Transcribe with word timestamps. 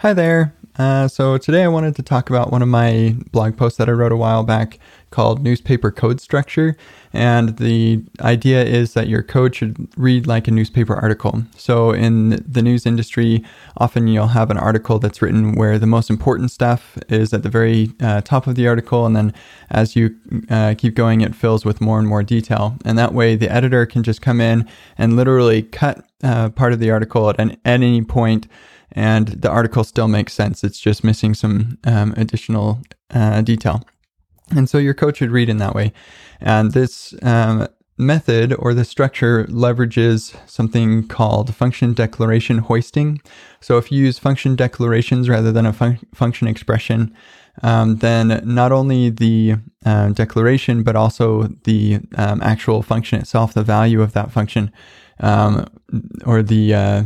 Hi 0.00 0.14
there. 0.14 0.54
Uh, 0.78 1.08
so 1.08 1.36
today 1.36 1.62
I 1.62 1.68
wanted 1.68 1.94
to 1.96 2.02
talk 2.02 2.30
about 2.30 2.50
one 2.50 2.62
of 2.62 2.68
my 2.68 3.16
blog 3.32 3.58
posts 3.58 3.76
that 3.76 3.86
I 3.86 3.92
wrote 3.92 4.12
a 4.12 4.16
while 4.16 4.42
back 4.42 4.78
called 5.10 5.42
Newspaper 5.42 5.90
Code 5.90 6.22
Structure. 6.22 6.74
And 7.12 7.58
the 7.58 8.02
idea 8.22 8.64
is 8.64 8.94
that 8.94 9.08
your 9.08 9.22
code 9.22 9.54
should 9.54 9.88
read 9.98 10.26
like 10.26 10.48
a 10.48 10.52
newspaper 10.52 10.94
article. 10.94 11.42
So 11.54 11.90
in 11.90 12.42
the 12.50 12.62
news 12.62 12.86
industry, 12.86 13.44
often 13.76 14.08
you'll 14.08 14.28
have 14.28 14.50
an 14.50 14.56
article 14.56 14.98
that's 14.98 15.20
written 15.20 15.52
where 15.52 15.78
the 15.78 15.86
most 15.86 16.08
important 16.08 16.50
stuff 16.50 16.96
is 17.10 17.34
at 17.34 17.42
the 17.42 17.50
very 17.50 17.92
uh, 18.00 18.22
top 18.22 18.46
of 18.46 18.54
the 18.54 18.66
article. 18.66 19.04
And 19.04 19.14
then 19.14 19.34
as 19.68 19.96
you 19.96 20.16
uh, 20.48 20.76
keep 20.78 20.94
going, 20.94 21.20
it 21.20 21.34
fills 21.34 21.66
with 21.66 21.82
more 21.82 21.98
and 21.98 22.08
more 22.08 22.22
detail. 22.22 22.78
And 22.86 22.96
that 22.96 23.12
way 23.12 23.36
the 23.36 23.52
editor 23.52 23.84
can 23.84 24.02
just 24.02 24.22
come 24.22 24.40
in 24.40 24.66
and 24.96 25.14
literally 25.14 25.60
cut 25.60 26.06
uh, 26.22 26.48
part 26.48 26.72
of 26.72 26.78
the 26.78 26.90
article 26.90 27.28
at, 27.28 27.38
at 27.38 27.58
any 27.66 28.00
point 28.00 28.46
and 28.92 29.28
the 29.28 29.50
article 29.50 29.84
still 29.84 30.08
makes 30.08 30.32
sense. 30.32 30.64
It's 30.64 30.78
just 30.78 31.04
missing 31.04 31.34
some 31.34 31.78
um, 31.84 32.14
additional 32.16 32.82
uh, 33.14 33.42
detail. 33.42 33.82
And 34.50 34.68
so 34.68 34.78
your 34.78 34.94
code 34.94 35.16
should 35.16 35.30
read 35.30 35.48
in 35.48 35.58
that 35.58 35.74
way. 35.74 35.92
And 36.40 36.72
this 36.72 37.14
um, 37.22 37.68
method 38.00 38.54
or 38.58 38.74
the 38.74 38.84
structure 38.84 39.44
leverages 39.44 40.34
something 40.48 41.06
called 41.06 41.54
function 41.54 41.92
declaration 41.92 42.58
hoisting. 42.58 43.20
So 43.60 43.78
if 43.78 43.92
you 43.92 44.02
use 44.04 44.18
function 44.18 44.56
declarations 44.56 45.28
rather 45.28 45.52
than 45.52 45.66
a 45.66 45.72
fun- 45.72 46.00
function 46.14 46.48
expression, 46.48 47.14
um, 47.62 47.96
then 47.96 48.40
not 48.44 48.72
only 48.72 49.10
the 49.10 49.56
uh, 49.84 50.08
declaration, 50.08 50.82
but 50.82 50.96
also 50.96 51.48
the 51.64 52.00
um, 52.16 52.40
actual 52.42 52.82
function 52.82 53.20
itself, 53.20 53.52
the 53.54 53.62
value 53.62 54.00
of 54.00 54.14
that 54.14 54.32
function, 54.32 54.72
um, 55.20 55.66
or 56.24 56.42
the 56.42 56.74
uh, 56.74 57.02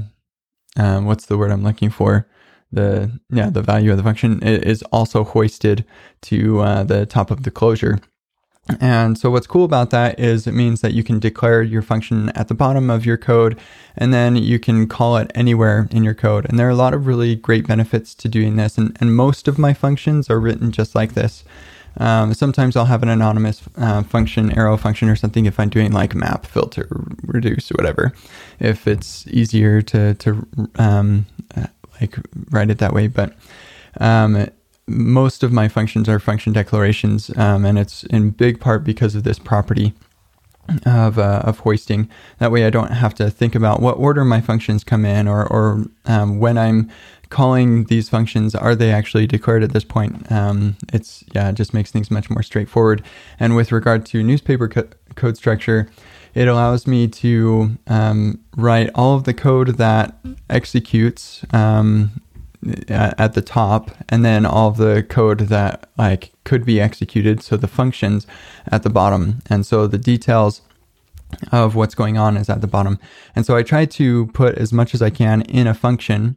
um, 0.77 1.05
what's 1.05 1.27
the 1.27 1.39
word 1.39 1.51
I'm 1.51 1.63
looking 1.63 1.91
for? 1.91 2.29
The 2.73 3.21
yeah, 3.31 3.51
the 3.51 3.63
value 3.63 3.93
of 3.93 3.97
the 3.97 4.03
function 4.03 4.43
is 4.43 4.83
also 4.85 5.23
hoisted 5.25 5.85
to 6.23 6.61
uh, 6.61 6.83
the 6.83 7.07
top 7.07 7.31
of 7.31 7.45
the 7.45 7.51
closure. 7.51 8.01
And 8.81 9.19
so 9.19 9.31
what's 9.31 9.47
cool 9.47 9.65
about 9.65 9.91
that 9.91 10.19
is 10.19 10.47
it 10.47 10.55
means 10.55 10.81
that 10.81 10.95
you 10.95 11.05
can 11.05 11.19
declare 11.19 11.63
your 11.63 11.83
function 11.83 12.31
at 12.31 12.49
the 12.49 12.55
bottom 12.55 12.89
of 12.89 13.05
your 13.05 13.19
code 13.19 13.59
and 13.95 14.13
then 14.13 14.37
you 14.37 14.59
can 14.59 14.89
call 14.89 15.19
it 15.19 15.31
anywhere 15.35 15.87
in 15.91 16.03
your 16.03 16.15
code. 16.15 16.47
And 16.47 16.59
there 16.59 16.67
are 16.67 16.71
a 16.71 16.75
lot 16.77 16.95
of 16.95 17.07
really 17.07 17.37
great 17.37 17.67
benefits 17.67 18.15
to 18.15 18.29
doing 18.29 18.57
this. 18.57 18.79
And, 18.79 18.97
and 19.01 19.15
most 19.15 19.49
of 19.49 19.59
my 19.59 19.75
functions 19.75 20.31
are 20.31 20.41
written 20.41 20.73
just 20.73 20.95
like 20.95 21.13
this. 21.13 21.45
Um, 21.99 22.35
sometimes 22.35 22.77
I'll 22.77 22.87
have 22.87 23.03
an 23.03 23.09
anonymous 23.09 23.63
uh, 23.77 24.03
function, 24.03 24.57
arrow 24.57 24.77
function, 24.77 25.09
or 25.09 25.17
something 25.17 25.47
if 25.47 25.61
I'm 25.61 25.69
doing 25.69 25.93
like 25.93 26.15
map, 26.15 26.47
filter, 26.47 26.89
reduce, 27.23 27.69
whatever. 27.71 28.13
If 28.59 28.87
it's 28.87 29.27
easier 29.29 29.83
to 29.83 30.15
to 30.15 30.47
um, 30.77 31.27
uh, 31.57 31.67
like 32.01 32.19
write 32.51 32.71
it 32.71 32.79
that 32.79 32.93
way, 32.93 33.07
but 33.07 33.35
um, 34.01 34.49
most 34.87 35.43
of 35.43 35.53
my 35.53 35.69
functions 35.69 36.09
are 36.09 36.19
function 36.19 36.53
declarations, 36.53 37.31
um, 37.37 37.65
and 37.65 37.79
it's 37.79 38.05
in 38.05 38.31
big 38.31 38.61
part 38.61 38.85
because 38.85 39.15
of 39.15 39.23
this 39.23 39.39
property 39.39 39.95
of 40.87 41.19
uh, 41.19 41.43
of 41.45 41.61
hoisting. 41.61 42.09
That 42.39 42.51
way, 42.53 42.65
I 42.67 42.71
don't 42.71 42.93
have 42.93 43.15
to 43.15 43.31
think 43.31 43.55
about 43.55 43.81
what 43.81 43.99
order 43.99 44.25
my 44.25 44.41
functions 44.41 44.85
come 44.85 45.05
in, 45.05 45.29
or 45.29 45.47
or 45.47 45.85
um, 46.07 46.39
when 46.39 46.59
I'm 46.59 46.91
calling 47.35 47.85
these 47.85 48.09
functions, 48.09 48.55
are 48.55 48.77
they 48.77 48.93
actually 48.93 49.27
declared 49.27 49.65
at 49.65 49.73
this 49.73 49.83
point? 49.83 50.31
Um, 50.31 50.77
it's 50.93 51.25
yeah, 51.35 51.49
it 51.49 51.57
just 51.57 51.75
makes 51.75 51.91
things 51.91 52.11
much 52.11 52.31
more 52.31 52.43
straightforward. 52.45 53.03
And 53.41 53.57
with 53.57 53.73
regard 53.73 54.07
to 54.07 54.23
newspaper 54.23 54.69
co- 54.69 54.89
code 55.17 55.37
structure, 55.37 55.91
it 56.35 56.47
allows 56.47 56.87
me 56.87 57.09
to 57.09 57.77
um, 57.89 58.41
write 58.57 58.91
all 58.95 59.17
of 59.17 59.25
the 59.25 59.35
code 59.35 59.79
that 59.79 60.17
executes 60.49 61.45
um, 61.53 62.23
at, 62.89 63.35
the 63.35 63.43
top, 63.43 63.91
and 64.09 64.25
then 64.25 64.47
all 64.47 64.71
the 64.71 65.03
code 65.03 65.41
that 65.41 65.89
like 65.99 66.33
could 66.45 66.65
be 66.65 66.81
executed. 66.81 67.43
So 67.43 67.57
the 67.57 67.69
functions 67.69 68.27
at 68.71 68.83
the 68.83 68.91
bottom, 68.91 69.41
and 69.51 69.67
so 69.67 69.87
the 69.87 69.99
details 69.99 70.63
of 71.53 71.75
what's 71.75 71.95
going 71.95 72.17
on 72.17 72.37
is 72.37 72.49
at 72.49 72.61
the 72.61 72.67
bottom. 72.67 72.99
And 73.35 73.45
so 73.45 73.57
I 73.57 73.63
try 73.63 73.87
to 73.87 74.27
put 74.29 74.57
as 74.57 74.73
much 74.73 74.95
as 74.95 75.03
I 75.03 75.11
can 75.11 75.43
in 75.43 75.67
a 75.67 75.75
function 75.75 76.37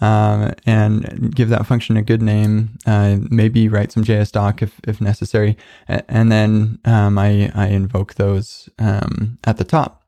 um, 0.00 0.52
and 0.66 1.34
give 1.34 1.48
that 1.48 1.66
function 1.66 1.96
a 1.96 2.02
good 2.02 2.22
name. 2.22 2.76
Uh, 2.86 3.16
maybe 3.30 3.68
write 3.68 3.92
some 3.92 4.04
JSDoc 4.04 4.62
if, 4.62 4.80
if 4.86 5.00
necessary, 5.00 5.56
and 5.88 6.30
then 6.30 6.78
um, 6.84 7.18
I 7.18 7.50
I 7.54 7.68
invoke 7.68 8.14
those 8.14 8.68
um, 8.78 9.38
at 9.44 9.58
the 9.58 9.64
top. 9.64 10.02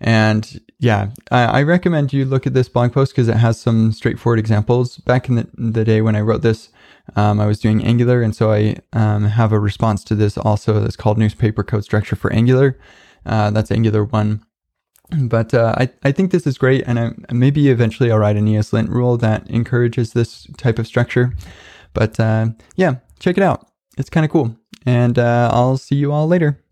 And 0.00 0.60
yeah, 0.84 1.08
I, 1.30 1.44
I, 1.44 1.62
recommend 1.62 2.12
you 2.12 2.26
look 2.26 2.46
at 2.46 2.52
this 2.52 2.68
blog 2.68 2.92
post 2.92 3.12
because 3.12 3.28
it 3.28 3.36
has 3.36 3.58
some 3.58 3.90
straightforward 3.90 4.38
examples. 4.38 4.98
Back 4.98 5.30
in 5.30 5.36
the, 5.36 5.48
the 5.54 5.82
day 5.82 6.02
when 6.02 6.14
I 6.14 6.20
wrote 6.20 6.42
this, 6.42 6.68
um, 7.16 7.40
I 7.40 7.46
was 7.46 7.58
doing 7.58 7.82
Angular, 7.82 8.20
and 8.20 8.36
so 8.36 8.52
I 8.52 8.76
um, 8.92 9.24
have 9.24 9.50
a 9.50 9.58
response 9.58 10.04
to 10.04 10.14
this 10.14 10.36
also. 10.36 10.80
That's 10.80 10.94
called 10.94 11.16
Newspaper 11.16 11.62
Code 11.62 11.84
Structure 11.84 12.16
for 12.16 12.30
Angular. 12.34 12.78
Uh, 13.24 13.50
that's 13.50 13.70
Angular 13.70 14.04
1 14.04 14.44
but 15.28 15.52
uh, 15.52 15.74
I, 15.76 15.90
I 16.02 16.12
think 16.12 16.30
this 16.30 16.46
is 16.46 16.56
great 16.56 16.82
and 16.86 16.98
I, 16.98 17.10
maybe 17.30 17.68
eventually 17.68 18.10
i'll 18.10 18.18
write 18.18 18.36
an 18.36 18.46
eslint 18.46 18.88
rule 18.88 19.18
that 19.18 19.48
encourages 19.50 20.12
this 20.12 20.46
type 20.56 20.78
of 20.78 20.86
structure. 20.86 21.34
But 21.92 22.18
uh, 22.18 22.48
yeah 22.76 22.96
check 23.18 23.36
it 23.36 23.42
out. 23.42 23.68
It's 23.96 24.10
kind 24.10 24.24
of 24.24 24.30
cool. 24.30 24.56
And 24.86 25.18
uh, 25.18 25.50
i'll 25.52 25.76
see 25.76 25.96
you 25.96 26.10
all 26.10 26.26
later 26.26 26.63